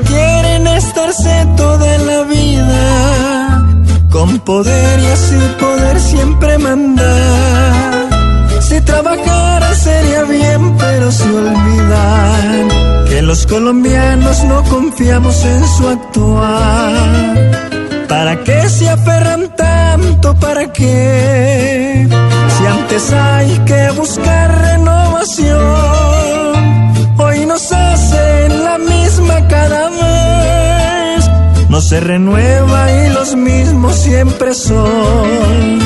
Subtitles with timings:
[0.00, 3.66] Quieren estarse toda la vida
[4.10, 8.08] con poder y así poder siempre mandar.
[8.60, 12.68] Si trabajara sería bien, pero se olvidan
[13.08, 17.52] que los colombianos no confiamos en su actuar.
[18.08, 20.34] ¿Para qué se aferran tanto?
[20.36, 22.08] ¿Para qué?
[22.56, 24.41] Si antes hay que buscar
[31.72, 35.78] No se renueva y los mismos siempre son.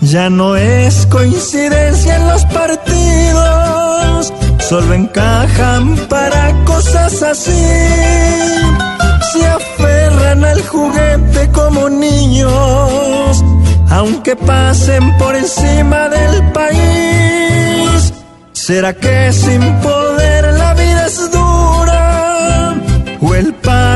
[0.00, 7.66] Ya no es coincidencia en los partidos, solo encajan para cosas así.
[9.32, 13.44] Se aferran al juguete como niños,
[13.90, 18.12] aunque pasen por encima del país.
[18.52, 20.13] ¿Será que sin poder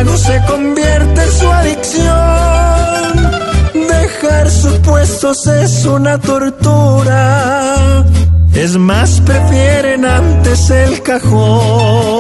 [0.01, 2.09] el pago se convierte en su adicción?
[3.75, 8.05] Dejar sus puestos es una tortura.
[8.55, 12.18] Es más, prefieren antes el cajón.